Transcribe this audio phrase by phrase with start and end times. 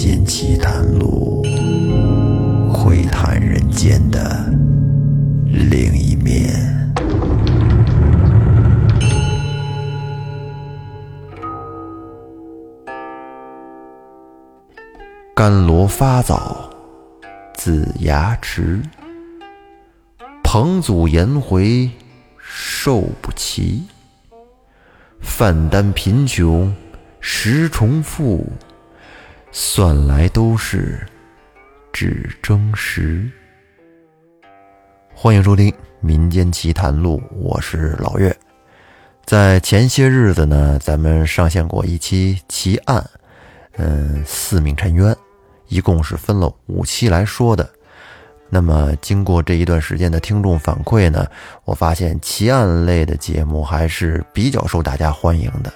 [0.00, 1.42] 间奇谈录，
[2.72, 4.48] 会谈人间的
[5.44, 6.54] 另一面。
[15.34, 16.70] 甘罗发早，
[17.54, 18.80] 子牙迟。
[20.44, 21.90] 彭祖颜回，
[22.38, 23.82] 寿不齐。
[25.20, 26.72] 范丹贫穷，
[27.18, 28.46] 时重复，
[29.50, 31.06] 算来都是
[31.90, 33.30] 只争时。
[35.14, 35.70] 欢迎收听
[36.00, 38.34] 《民间奇谈录》，我是老岳。
[39.24, 43.02] 在前些日子呢，咱们上线过一期奇案，
[43.78, 45.16] 嗯，四命沉冤，
[45.68, 47.68] 一共是分了五期来说的。
[48.50, 51.26] 那么，经过这一段时间的听众反馈呢，
[51.64, 55.72] 我发现奇案类的节目还是比较受大家欢迎的，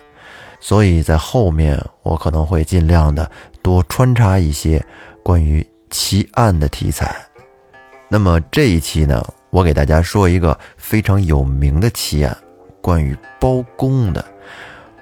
[0.65, 3.29] 所以在后面我可能会尽量的
[3.63, 4.81] 多穿插一些
[5.21, 7.17] 关于奇案的题材。
[8.09, 12.39] 那么这一期呢，我给大家说一个非常有名的奇案，
[12.81, 14.25] 关于包公的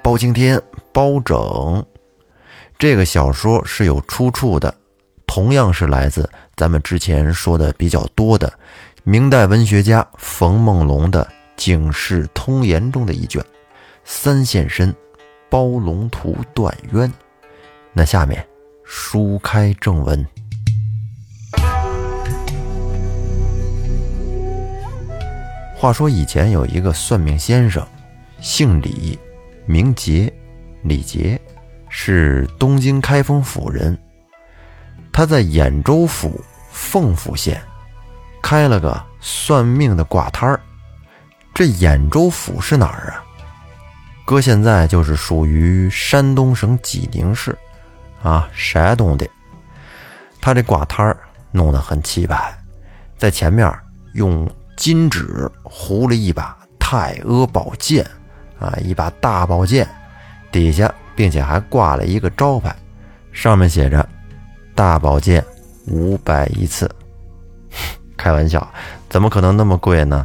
[0.02, 0.58] 包青天、
[0.92, 1.84] 包拯。
[2.78, 4.74] 这个小说是有出处的。
[5.26, 8.50] 同样是来自咱们之前说的比较多的
[9.04, 11.22] 明代文学家冯梦龙的
[11.54, 13.42] 《警世通言》中的一卷
[14.04, 14.92] 《三现身
[15.50, 17.08] 包龙图断冤》。
[17.92, 18.46] 那下面
[18.84, 20.24] 书开正文。
[25.76, 27.86] 话说以前有一个算命先生，
[28.40, 29.18] 姓李，
[29.66, 30.32] 名杰，
[30.82, 31.40] 李杰，
[31.88, 33.98] 是东京开封府人。
[35.10, 36.40] 他在兖州府
[36.70, 37.60] 凤府县
[38.42, 40.60] 开了个算命的挂摊儿。
[41.52, 43.24] 这兖州府是哪儿啊？
[44.30, 47.58] 搁现在就是属于山东省济宁市，
[48.22, 49.28] 啊，山东的。
[50.40, 51.18] 他这挂摊儿
[51.50, 52.56] 弄得很气派，
[53.18, 53.68] 在前面
[54.14, 58.06] 用金纸糊了一把太阿宝剑，
[58.60, 59.84] 啊，一把大宝剑，
[60.52, 62.72] 底下并且还挂了一个招牌，
[63.32, 64.08] 上面写着。
[64.76, 65.44] 大宝剑
[65.88, 66.88] 五百一次，
[68.16, 68.64] 开玩笑，
[69.08, 70.24] 怎么可能那么贵呢？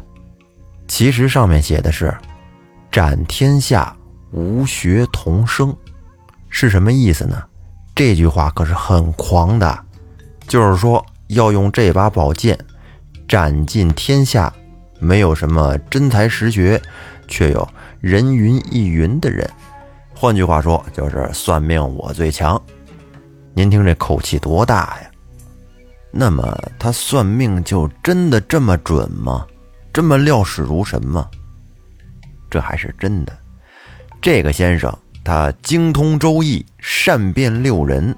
[0.87, 2.15] 其实上面写的是
[2.91, 3.93] “斩天下
[4.31, 5.75] 无学童生”，
[6.49, 7.43] 是什么意思呢？
[7.95, 9.79] 这句话可是很狂的，
[10.47, 12.57] 就是说要用这把宝剑
[13.27, 14.53] 斩尽天下
[14.99, 16.81] 没有什么真才实学
[17.27, 17.67] 却有
[18.01, 19.49] 人云亦云的人。
[20.13, 22.61] 换句话说，就是算命我最强。
[23.53, 25.09] 您听这口气多大呀？
[26.11, 29.45] 那么他算命就真的这么准吗？
[29.93, 31.29] 这么料事如神吗？
[32.49, 33.37] 这还是真的。
[34.25, 34.91] 这个先生
[35.23, 38.17] 他精通周易，善辨六人，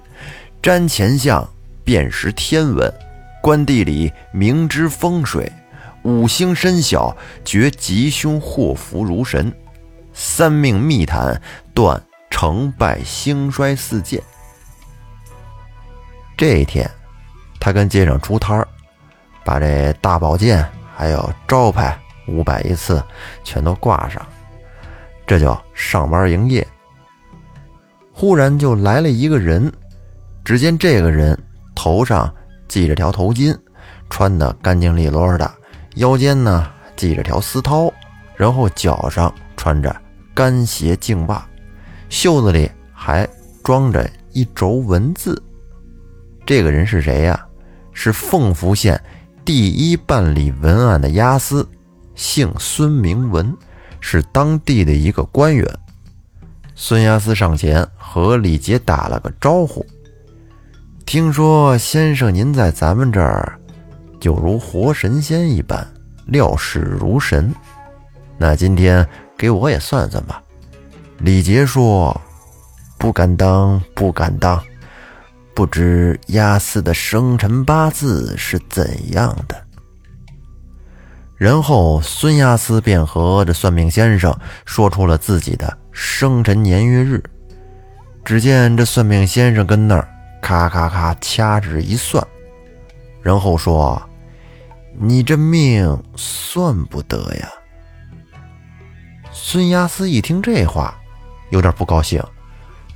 [0.62, 1.46] 占前相，
[1.84, 2.90] 辨识天文，
[3.42, 5.52] 观地理，明知风水，
[6.04, 7.14] 五星生肖，
[7.44, 9.54] 觉吉凶祸福如神，
[10.14, 11.42] 三命密谈，
[11.74, 14.24] 断成败兴衰四件。
[16.38, 16.90] 这一天，
[17.60, 18.66] 他跟街上出摊儿，
[19.44, 20.66] 把这大宝剑
[20.96, 23.04] 还有招牌五百一次
[23.44, 24.26] 全都挂上，
[25.28, 26.66] 这就上班营业。
[28.12, 29.72] 忽然就来了一个人，
[30.44, 31.38] 只见这个人
[31.76, 32.34] 头上
[32.68, 33.56] 系着条头巾，
[34.10, 35.54] 穿的干净利落的，
[35.98, 37.92] 腰间呢系着条丝绦，
[38.36, 39.96] 然后脚上穿着
[40.34, 41.46] 干鞋净袜，
[42.10, 43.28] 袖子里还
[43.64, 45.40] 装着一轴文字。
[46.46, 47.46] 这个人是谁呀？
[47.92, 49.00] 是凤福县
[49.44, 51.68] 第一办理文案的押司，
[52.16, 53.56] 姓孙，名文，
[54.10, 55.68] 是当地的一个官员。
[56.76, 59.86] 孙押司上前和李杰打了个招呼
[61.06, 63.60] ：“听说先生您在咱们这儿，
[64.18, 65.86] 就如活神仙一般，
[66.28, 67.54] 料事如神。
[68.38, 69.06] 那今天
[69.38, 70.42] 给我也算算吧。”
[71.20, 72.22] 李杰说
[72.98, 74.64] ：“不敢当，不敢当。”
[75.54, 79.67] 不知押司的生辰八字是怎样的？
[81.38, 84.36] 然后孙押司便和这算命先生
[84.66, 87.24] 说出了自己的生辰年月日。
[88.26, 90.10] 只见这算命先生跟那儿
[90.42, 92.26] 咔咔咔掐指一算，
[93.22, 94.02] 然后说
[95.00, 97.48] ：“你这命算不得呀。”
[99.32, 100.94] 孙押司一听这话，
[101.52, 102.22] 有点不高兴。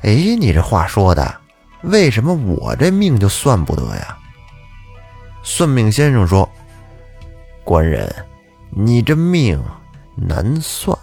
[0.02, 1.40] 哎，你这话说的。
[1.84, 4.18] 为什么我这命就算不得呀？
[5.44, 6.48] 算命先生说
[7.64, 8.14] ：“官人，
[8.72, 9.62] 你这命
[10.16, 10.98] 难算。”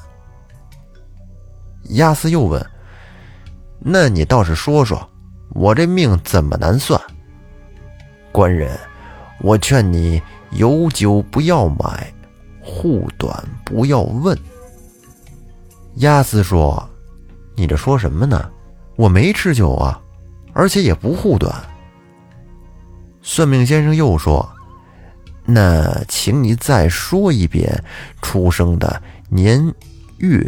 [1.91, 2.65] 亚斯又问
[3.81, 5.09] ：“那你倒是说说，
[5.51, 7.01] 我这命怎么难算？
[8.33, 8.79] 官人，
[9.41, 10.21] 我劝你
[10.51, 12.13] 有酒不要买，
[12.61, 14.37] 护短不要问。
[15.97, 16.89] 押司说
[17.57, 18.51] ：“你这说什么呢？
[18.97, 20.01] 我没吃酒啊，
[20.53, 21.55] 而且也不护短。”
[23.23, 24.49] 算命先生又说
[25.51, 27.83] ：“那请你再说一遍
[28.21, 29.75] 出生的年
[30.19, 30.39] 月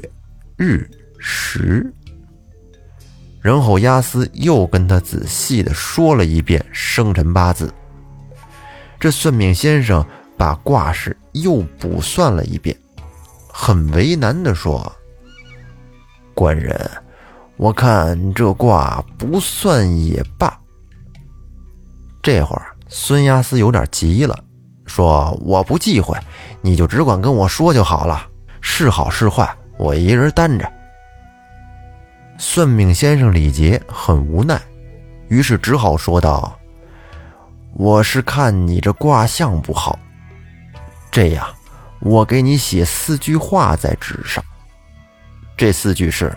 [0.57, 0.87] 日
[1.19, 1.91] 时。”
[3.41, 7.73] 然后押司又跟他仔细的说了一遍生辰八字。
[8.99, 10.05] 这算命先生
[10.37, 12.77] 把卦式又补算了一遍，
[13.49, 14.95] 很为难的说
[16.37, 16.79] ：“官人，
[17.57, 20.55] 我看这卦不算也罢。”
[22.23, 24.39] 这会儿孙押司有点急了，
[24.91, 26.19] 说：“我不忌讳，
[26.61, 28.27] 你就只管跟我说就好了，
[28.61, 29.49] 是好是坏，
[29.79, 30.71] 我一人担着。”
[32.37, 34.61] 算命先生李杰很无奈，
[35.29, 36.59] 于是只好说道
[37.75, 39.97] ：“我是看你这卦象不好，
[41.11, 41.47] 这样，
[42.01, 44.43] 我给你写四句话在纸上。
[45.57, 46.37] 这四句是：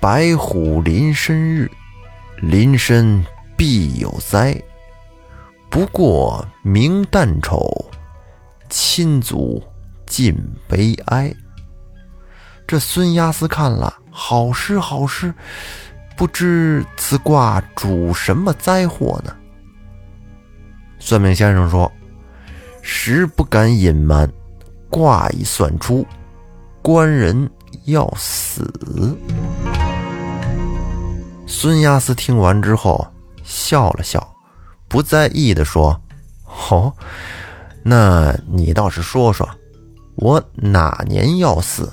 [0.00, 1.70] 白虎临身日，
[2.38, 3.22] 临身
[3.56, 4.56] 必有灾。
[5.72, 7.90] 不过明旦丑，
[8.68, 9.60] 亲族
[10.06, 10.36] 尽
[10.68, 11.34] 悲哀。”
[12.68, 13.92] 这孙押司看了。
[14.14, 15.32] 好诗好诗，
[16.18, 19.34] 不知此卦主什么灾祸呢？
[20.98, 21.90] 算命先生说
[22.82, 24.30] ：“实不敢隐瞒，
[24.90, 26.06] 卦已算出，
[26.82, 27.50] 官人
[27.86, 28.70] 要死。”
[31.48, 33.06] 孙押司听完之后
[33.42, 34.31] 笑了笑，
[34.92, 35.98] 不在意的说
[36.70, 36.92] ：“哦，
[37.82, 39.48] 那你倒是说说，
[40.16, 41.90] 我哪年要死？”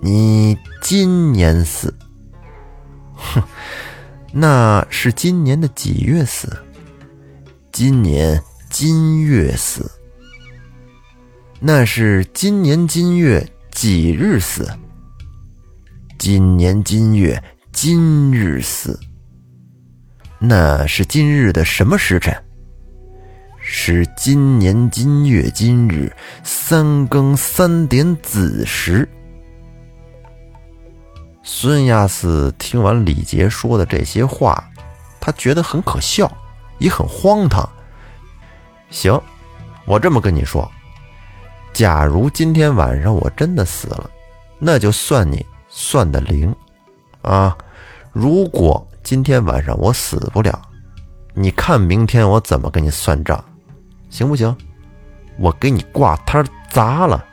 [0.00, 1.92] 你今年死，
[3.14, 3.42] 哼，
[4.32, 6.48] 那是今年的几月死？
[7.72, 9.90] 今年今月死，
[11.60, 14.66] 那是今年今月几日死？
[16.16, 17.42] 今年今月
[17.72, 18.98] 今日死，
[20.40, 22.32] 那是今日的什么时辰？
[23.60, 26.10] 是今年今月今日
[26.44, 29.08] 三更三点子时。
[31.42, 34.62] 孙亚斯听完李杰说的这些话，
[35.20, 36.30] 他觉得很可笑，
[36.78, 37.68] 也很荒唐。
[38.90, 39.20] 行，
[39.86, 40.70] 我这么跟你说，
[41.72, 44.08] 假如今天晚上我真的死了，
[44.58, 46.54] 那就算你算的灵
[47.22, 47.56] 啊。
[48.12, 50.60] 如果今天晚上我死不了，
[51.32, 53.42] 你看明天我怎么跟你算账，
[54.10, 54.54] 行不行？
[55.38, 57.24] 我给你挂摊砸了。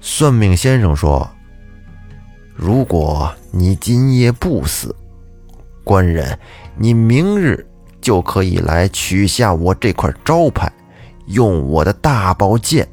[0.00, 1.28] 算命先生说。
[2.54, 4.94] 如果你今夜不死，
[5.82, 6.38] 官人，
[6.76, 7.66] 你明日
[8.00, 10.72] 就可以来取下我这块招牌，
[11.26, 12.88] 用我的大宝剑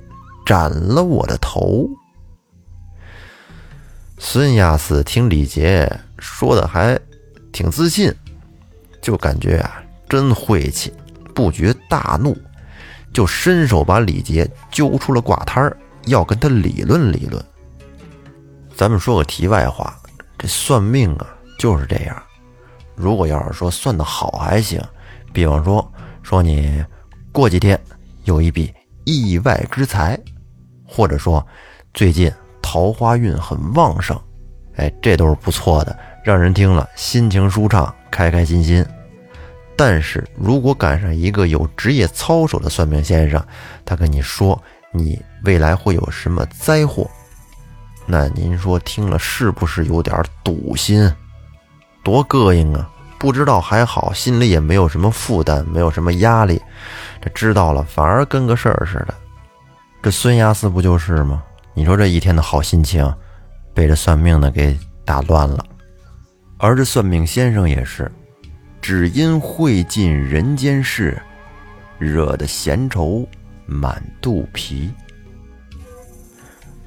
[0.48, 1.88] 斩了我的头。
[4.18, 5.88] 孙亚斯听李杰
[6.18, 7.00] 说的还
[7.52, 8.14] 挺自信，
[9.02, 10.94] 就感觉啊真晦气，
[11.34, 12.38] 不觉大怒，
[13.14, 17.44] 就伸手把李杰揪出了挂摊儿，要跟他理论理论。
[18.76, 19.98] 咱们说个题外话，
[20.38, 22.24] 这算命啊就是这样。
[22.96, 24.82] 如果要是说算的好还行，
[25.32, 25.92] 比方说
[26.24, 26.84] 说你
[27.32, 27.80] 过几天
[28.24, 28.74] 有一笔
[29.06, 30.20] 意外之财，
[30.86, 31.46] 或者说
[31.94, 34.20] 最近桃花运很旺盛，
[34.76, 35.98] 哎，这都是不错的，
[36.30, 38.86] 让人听了心情舒畅，开开心心。
[39.76, 43.44] 但是如果赶上一个有职业操守的算命先生，
[43.84, 47.10] 他跟你说你未来会有什么灾祸？
[48.06, 51.12] 那您说听了是不是有点堵心？
[52.04, 52.88] 多膈应啊！
[53.18, 56.62] 不知道还好，心里也没有什么负担，没有什么压力。
[57.20, 59.16] 这知道了反而跟个事儿似的。
[60.04, 61.42] 这孙亚斯不就是吗？
[61.74, 63.12] 你说这一天的好心情，
[63.74, 65.66] 被这算命的给打乱了。
[66.60, 68.12] 而这算命先生也是，
[68.80, 71.20] 只因会尽人间事，
[71.98, 73.28] 惹得闲愁
[73.66, 74.92] 满肚皮。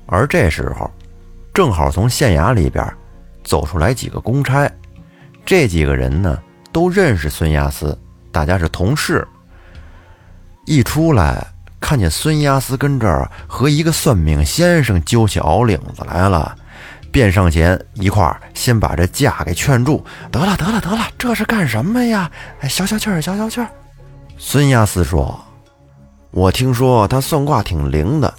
[0.06, 0.88] 而这时候。
[1.54, 2.82] 正好从县衙里边
[3.44, 4.72] 走出来几个公差，
[5.44, 7.94] 这几个人呢都认识孙亚斯，
[8.30, 9.28] 大家是同事。
[10.64, 11.46] 一出来
[11.78, 16.56] 看见孙亚斯跟这儿和一个算命先生揪起袄领子来了，
[17.12, 20.02] 便上前一块儿先把这架给劝住。
[20.32, 22.28] 得了得了得了，这是干什么呀？
[22.60, 23.68] 哎，消消气儿，消消气儿。
[24.38, 25.38] 孙亚斯说
[26.32, 28.32] ：“我听说他算卦挺灵的，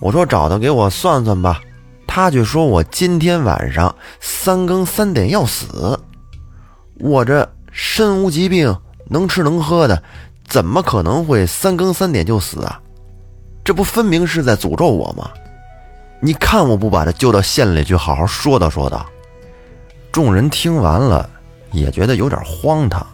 [0.00, 1.60] 我说找他给我算算吧。”
[2.08, 5.98] 他却说：“我今天晚上三更三点要死，
[7.00, 8.76] 我这身无疾病，
[9.08, 10.02] 能吃能喝的，
[10.46, 12.80] 怎么可能会三更三点就死啊？
[13.64, 15.28] 这不分明是在诅咒我吗？
[16.24, 19.04] 你看我不把他救到县里去，好好说道说道。”
[20.10, 21.28] 众人听完了，
[21.70, 23.06] 也觉得有点荒唐，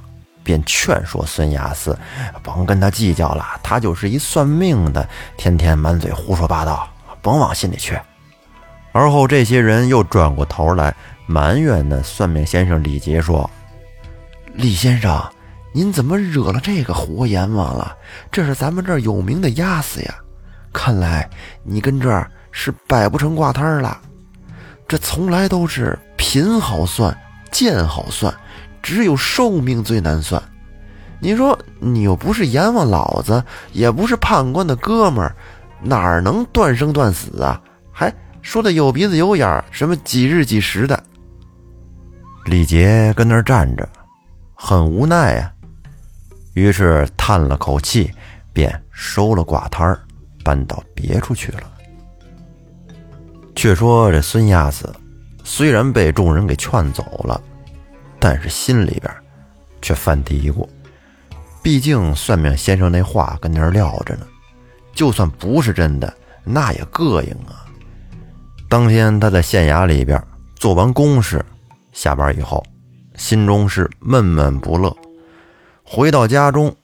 [0.45, 1.99] 便劝说孙亚斯
[2.40, 6.88] ：“甭跟他计较了，他就是一算命的，天天满嘴胡说八道，
[7.21, 7.99] 甭往心里去。”
[8.95, 10.95] 而后，这些人又转过头来
[11.26, 13.50] 埋怨那算命先生李杰说
[14.55, 15.21] ：“李先生，
[15.73, 17.97] 您怎么惹了这个活阎王了？
[18.31, 20.14] 这是咱们这儿有名的押司呀！
[20.73, 21.29] 看来
[21.64, 24.00] 你跟这儿是摆不成挂摊了。
[24.87, 27.16] 这从来都是。”贫好算，
[27.50, 28.33] 贱好算，
[28.83, 30.40] 只有寿命最难算。
[31.19, 33.42] 你说你又不是阎王老子，
[33.73, 35.35] 也不是判官的哥们儿，
[35.83, 37.61] 哪儿能断生断死啊？
[37.90, 41.02] 还说的有鼻子有眼儿，什么几日几时的？
[42.45, 43.88] 李杰跟那儿站着，
[44.54, 45.50] 很无奈呀。
[46.52, 48.12] 于是叹了口气，
[48.52, 49.99] 便收了挂摊儿，
[50.45, 51.62] 搬到别处去了。
[53.61, 54.90] 却说这孙亚子。
[55.45, 57.38] 虽然被众人给劝走了，
[58.19, 59.14] 但是心里边
[59.83, 60.67] 却犯嘀咕。
[61.62, 64.26] 毕竟算命先生那话跟那儿撂着呢，
[64.95, 66.11] 就算不是真的，
[66.43, 67.69] 那也膈应啊。
[68.67, 70.19] 当天他在县衙里边
[70.57, 71.45] 做完公事，
[71.93, 72.64] 下班以后，
[73.14, 74.97] 心中是闷闷不乐。
[75.85, 76.75] 回到家中，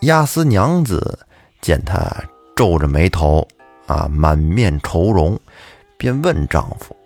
[0.00, 1.18] 押司娘子
[1.60, 2.10] 见他
[2.56, 3.46] 皱着眉头，
[3.86, 5.38] 啊，满面愁容，
[6.00, 6.96] 便问丈夫。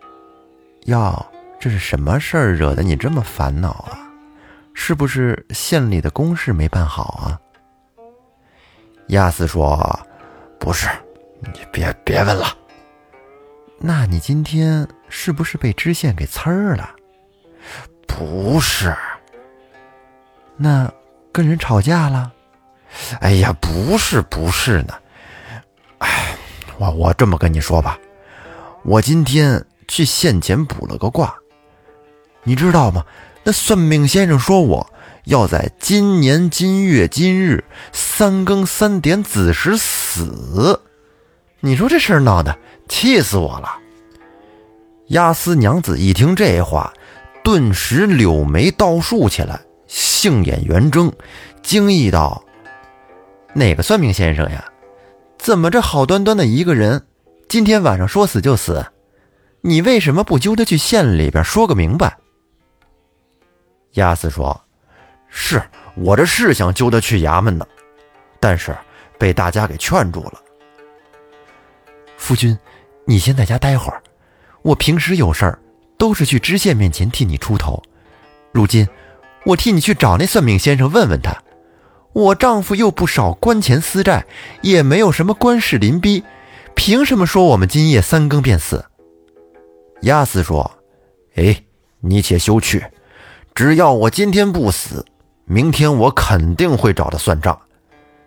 [0.85, 1.27] 哟，
[1.59, 3.99] 这是什么事儿惹得你这么烦恼啊？
[4.73, 7.41] 是不是县里的公事没办好啊？
[9.09, 9.99] 亚斯说
[10.61, 10.89] ：“不是，
[11.41, 12.57] 你别别问了。
[13.81, 16.89] 那你今天是不是被知县给呲儿了？
[18.07, 18.95] 不是。
[20.57, 20.89] 那
[21.33, 22.33] 跟人吵架了？
[23.21, 24.95] 哎呀，不是不是呢。
[25.99, 26.37] 哎，
[26.79, 27.99] 我我这么跟你说吧，
[28.85, 31.37] 我今天。”去县前卜了个卦，
[32.43, 33.05] 你知道吗？
[33.45, 34.91] 那算命先生说我
[35.25, 37.63] 要在今年今月今日
[37.93, 40.81] 三更三点子时死。
[41.61, 42.57] 你说这事儿闹的，
[42.89, 43.69] 气死我了！
[45.09, 46.91] 押司娘子一听这话，
[47.45, 51.13] 顿时柳眉倒竖起来，杏眼圆睁，
[51.63, 52.43] 惊异道
[53.53, 54.65] ：“哪个算命先生呀？
[55.39, 57.03] 怎么这好端端的一个人，
[57.49, 58.85] 今天晚上说死就死？”
[59.67, 62.19] 你为什么不揪他去县里边说个明白？
[63.93, 64.61] 亚斯说
[65.31, 65.63] ：“是
[65.97, 67.67] 我这是想揪他去衙门呢，
[68.39, 68.77] 但是
[69.19, 70.35] 被大家给劝住了。”
[72.19, 72.59] 夫君，
[73.07, 74.03] 你先在家待会儿，
[74.61, 75.59] 我平时有事儿
[75.97, 77.83] 都是去知县面前替你出头，
[78.53, 78.87] 如今
[79.47, 81.35] 我替你去找那算命先生问问他。
[82.13, 84.27] 我丈夫又不少官钱私债，
[84.61, 86.23] 也没有什么官事临逼，
[86.75, 88.85] 凭什么说我们今夜三更便死？
[90.03, 90.71] 亚斯说
[91.37, 91.65] ：“哎，
[92.01, 92.85] 你且休去，
[93.55, 95.05] 只要我今天不死，
[95.47, 97.59] 明天我肯定会找他算账。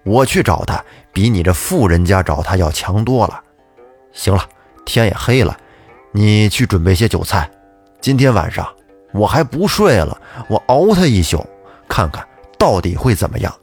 [0.04, 3.44] 我去找他，比你这富人家找他要强多了。
[4.12, 4.44] 行了，
[4.86, 5.56] 天也黑了，
[6.12, 7.50] 你去准备些酒菜。
[8.01, 8.68] 今天晚上
[9.13, 11.46] 我还不睡了，我熬他一宿，
[11.88, 12.27] 看看
[12.58, 13.54] 到底会怎么样。”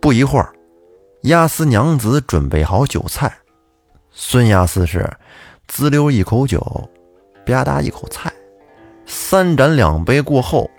[0.00, 0.52] 不一会儿，
[1.22, 3.32] 亚斯娘子准备好酒菜，
[4.10, 5.08] 孙亚斯是。
[5.68, 6.60] 滋溜一口酒，
[7.46, 8.30] 吧嗒一口菜，
[9.06, 10.70] 三盏两杯过后，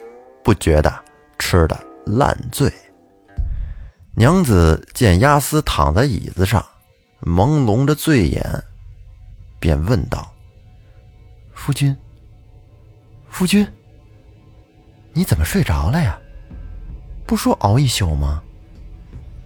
[0.43, 0.93] 不觉得
[1.39, 2.71] 吃的烂醉。
[4.15, 6.63] 娘子见押司躺在椅子上，
[7.21, 8.63] 朦胧着醉眼，
[9.59, 10.31] 便问道
[11.55, 11.95] ：“夫君，
[13.29, 13.67] 夫君，
[15.13, 16.19] 你怎么睡着了呀？
[17.25, 18.43] 不说熬一宿吗？”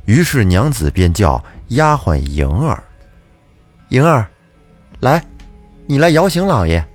[0.07, 2.83] 于是娘子便叫丫鬟莹儿
[3.89, 4.27] ：“莹儿，
[4.99, 5.23] 来。”
[5.89, 6.85] 你来摇醒老爷。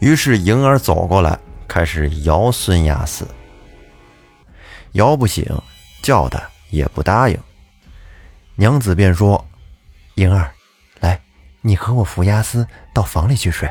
[0.00, 1.38] 于是莹儿走过来，
[1.68, 3.26] 开始摇孙亚斯。
[4.92, 5.44] 摇不醒，
[6.02, 7.38] 叫他也不答应。
[8.56, 9.42] 娘子便说
[10.16, 10.50] ：“莹儿，
[11.00, 11.20] 来，
[11.60, 13.70] 你和我扶亚斯到房里去睡。”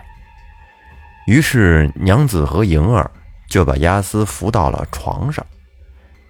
[1.25, 3.10] 于是娘子和莹儿
[3.50, 5.43] 就把亚斯扶到了床上，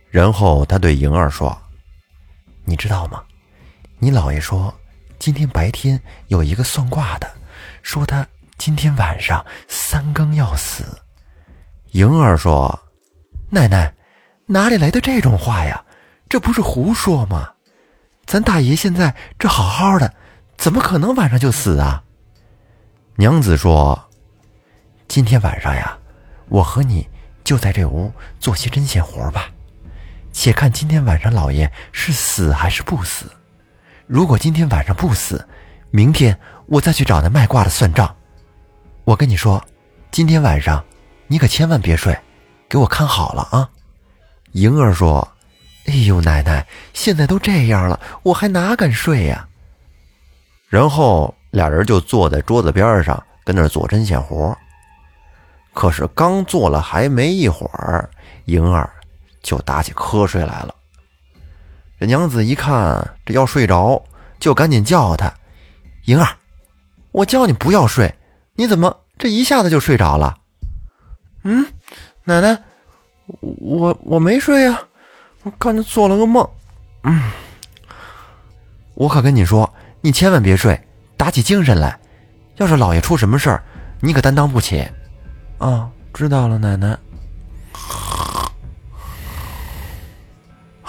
[0.09, 1.57] 然后他对莹儿说
[2.71, 3.21] ：“你知道吗？
[3.99, 4.73] 你姥爷说，
[5.19, 7.29] 今天白天有一个算卦的。”
[7.83, 8.25] 说他
[8.57, 10.85] 今天晚上三更要死。
[11.91, 12.79] 莹儿说
[13.51, 13.93] ：“奶奶，
[14.45, 15.83] 哪里来的这种话呀？
[16.29, 17.51] 这不是胡说吗？
[18.25, 20.13] 咱大爷现在这好好的，
[20.55, 22.01] 怎么可能晚上就死啊？”
[23.19, 24.09] 娘子说
[25.09, 25.97] ：“今天晚上呀，
[26.47, 27.05] 我和你
[27.43, 28.09] 就在这屋
[28.39, 29.49] 做些针线活吧。
[30.31, 33.25] 且看今天晚上老爷是死还是不死。
[34.07, 35.47] 如果今天晚上不死，
[35.89, 38.15] 明天我再去找那卖卦的算账。
[39.03, 39.63] 我跟你说，
[40.11, 40.83] 今天晚上
[41.27, 42.17] 你可千万别睡，
[42.69, 43.69] 给我看好了啊。
[44.53, 45.27] 莹儿说
[45.87, 49.47] ：“哎呦，奶奶，现在都这样了，我还哪敢睡呀？”
[50.67, 54.57] 然后俩人就坐在桌子边上，跟那做针线活。
[55.73, 58.09] 可是刚做了还没一会儿，
[58.45, 58.89] 莹儿
[59.41, 60.75] 就打起瞌睡来了。
[61.99, 64.03] 这娘子一看这要睡着，
[64.39, 65.31] 就赶紧叫他
[66.05, 66.27] ：“莹儿，
[67.11, 68.13] 我叫你不要睡，
[68.55, 70.35] 你怎么这一下子就睡着了
[71.43, 71.65] ？”“嗯，
[72.23, 72.57] 奶奶，
[73.41, 74.81] 我我没睡呀，
[75.43, 76.47] 我刚才做了个梦。
[77.03, 77.31] ”“嗯，
[78.95, 79.71] 我可跟你说，
[80.01, 80.79] 你千万别睡，
[81.17, 81.99] 打起精神来。
[82.57, 83.63] 要是老爷出什么事儿，
[83.99, 84.87] 你可担当不起。”
[85.59, 86.97] 啊，知道了，奶奶。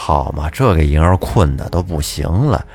[0.05, 2.67] 好嘛，这给莹儿困的都不行了，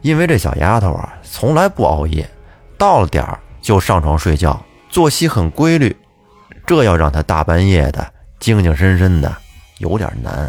[0.00, 2.30] 因为这小丫头啊，从来不熬夜，
[2.78, 5.96] 到了点儿就上床睡觉，作息很规律，
[6.64, 8.08] 这要让她大半夜的
[8.38, 9.36] 精精神神的，
[9.78, 10.48] 有点难。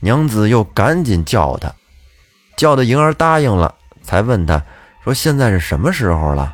[0.00, 1.72] 娘子又赶紧叫她，
[2.56, 3.72] 叫的莹儿答应了，
[4.02, 4.60] 才问她
[5.04, 6.52] 说：“现在是什么时候了？”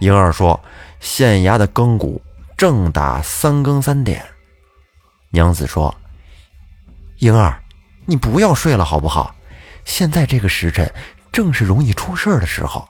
[0.00, 0.60] 莹儿说
[1.00, 2.20] ：“县衙的更鼓。”
[2.54, 4.22] 正打三更三点，
[5.30, 5.94] 娘子说
[7.20, 7.60] ：“莹儿，
[8.06, 9.34] 你不要睡了好不好？
[9.84, 10.90] 现在这个时辰
[11.32, 12.86] 正是容易出事的时候。”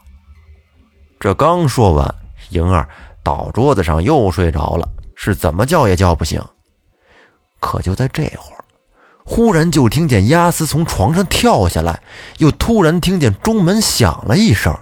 [1.21, 2.15] 这刚说完，
[2.51, 2.89] 莹儿
[3.23, 6.43] 倒桌子上又睡着了，是怎么叫也叫不醒。
[7.61, 8.65] 可就在这会儿，
[9.25, 12.03] 忽然就听见押司从床上跳下来，
[12.39, 14.77] 又突然听见中门响了一声。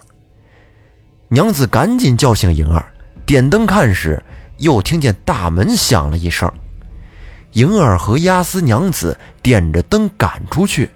[1.29, 2.93] 娘子赶紧叫醒莹儿，
[3.25, 4.23] 点灯看时。
[4.59, 6.49] 又听见大门响了一声，
[7.53, 10.91] 莹儿和押司娘子点着灯赶出去，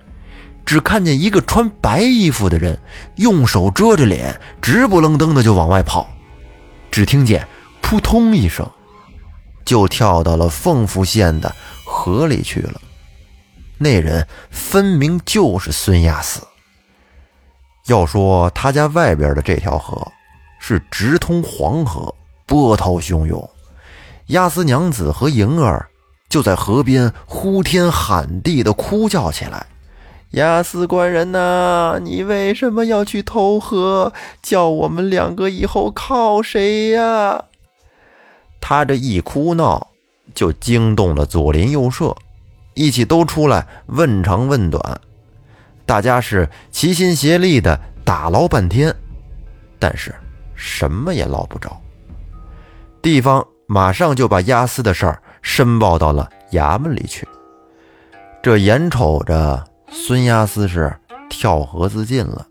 [0.64, 2.78] 只看见一个穿白衣服的人
[3.16, 6.08] 用手遮着脸，直不愣登的就往外跑。
[6.90, 7.46] 只听见
[7.82, 8.68] 扑通一声，
[9.64, 11.54] 就跳到了凤府县的
[11.84, 12.80] 河里去了。
[13.78, 16.40] 那人分明就是孙押司。
[17.86, 20.10] 要说他家外边的这条河
[20.58, 22.12] 是直通黄河，
[22.46, 23.48] 波涛汹涌。
[24.28, 25.86] 押司娘子和莹儿
[26.28, 29.66] 就在河边呼天喊地的哭叫起来
[30.32, 34.12] ：“押司官人呐，你为什么要去投河？
[34.42, 37.44] 叫我们两个以后靠谁呀？”
[38.60, 39.88] 他这一哭闹，
[40.34, 42.14] 就惊动了左邻右舍，
[42.74, 45.00] 一起都出来问长问短。
[45.86, 48.94] 大家是齐心协力的打捞半天，
[49.78, 50.14] 但是
[50.54, 51.80] 什么也捞不着。
[53.00, 53.46] 地方。
[53.68, 57.26] 马上就把押司的事儿申报到了衙门里去。
[58.42, 60.92] 这眼瞅着孙押司是
[61.30, 62.44] 跳河自尽了，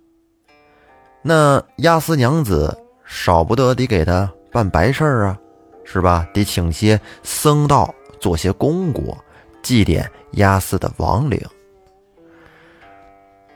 [1.22, 5.38] 那押司娘子少不得得给他办白事儿啊，
[5.84, 6.26] 是吧？
[6.34, 9.16] 得请些僧道做些功果，
[9.62, 11.40] 祭奠押司的亡灵。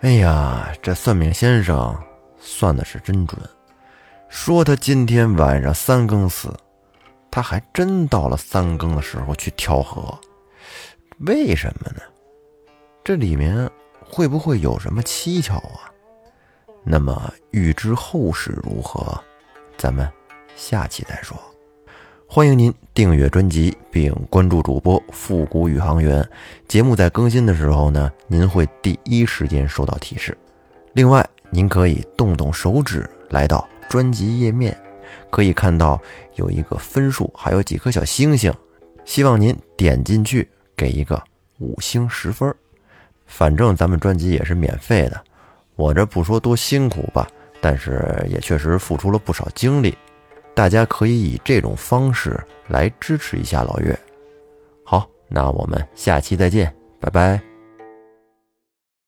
[0.01, 1.97] 哎呀，这算命先生
[2.37, 3.41] 算的是真准，
[4.27, 6.53] 说他今天晚上三更死。
[7.31, 10.17] 他还真到了三更的时候去跳河，
[11.19, 12.01] 为什么呢？
[13.03, 13.69] 这里面
[14.03, 15.89] 会不会有什么蹊跷啊？
[16.83, 19.19] 那么欲知后事如何，
[19.77, 20.09] 咱们
[20.55, 21.37] 下期再说。
[22.27, 26.27] 欢迎您订阅专辑并关注主播复古宇航员，
[26.67, 30.37] 节目在更新的时候呢，您会第一时间收到提示。
[30.93, 34.79] 另外，您可以动动手指来到专辑页面。
[35.29, 36.01] 可以看到
[36.35, 38.53] 有一个分数，还有几颗小星星，
[39.05, 41.21] 希望您点进去给一个
[41.59, 42.53] 五星十分。
[43.25, 45.21] 反正咱们专辑也是免费的，
[45.75, 47.27] 我这不说多辛苦吧，
[47.61, 49.95] 但是也确实付出了不少精力。
[50.55, 53.97] 大家可以以这种方式来支持一下老岳。
[54.83, 57.48] 好，那我们下期再见，拜拜。